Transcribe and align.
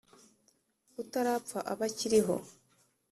Utarapfa 1.01 1.59
aba 1.71 1.83
akiriho. 1.91 2.35